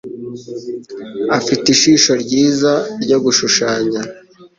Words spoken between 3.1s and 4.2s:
gushushanya.